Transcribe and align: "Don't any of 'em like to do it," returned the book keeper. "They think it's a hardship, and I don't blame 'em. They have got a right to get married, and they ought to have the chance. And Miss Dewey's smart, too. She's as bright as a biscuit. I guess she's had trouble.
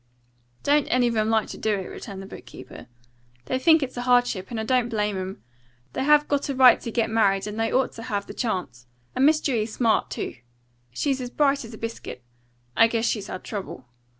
"Don't 0.63 0.87
any 0.87 1.07
of 1.07 1.15
'em 1.15 1.29
like 1.29 1.47
to 1.49 1.59
do 1.59 1.75
it," 1.75 1.85
returned 1.85 2.23
the 2.23 2.25
book 2.25 2.47
keeper. 2.47 2.87
"They 3.45 3.59
think 3.59 3.83
it's 3.83 3.95
a 3.95 4.01
hardship, 4.01 4.49
and 4.49 4.59
I 4.59 4.63
don't 4.63 4.89
blame 4.89 5.15
'em. 5.15 5.43
They 5.93 6.03
have 6.03 6.27
got 6.27 6.49
a 6.49 6.55
right 6.55 6.81
to 6.81 6.89
get 6.89 7.11
married, 7.11 7.45
and 7.45 7.59
they 7.59 7.71
ought 7.71 7.91
to 7.97 8.01
have 8.09 8.25
the 8.25 8.33
chance. 8.33 8.87
And 9.15 9.27
Miss 9.27 9.39
Dewey's 9.39 9.75
smart, 9.75 10.09
too. 10.09 10.37
She's 10.89 11.21
as 11.21 11.29
bright 11.29 11.63
as 11.63 11.75
a 11.75 11.77
biscuit. 11.77 12.23
I 12.75 12.87
guess 12.87 13.05
she's 13.05 13.27
had 13.27 13.43
trouble. 13.43 13.85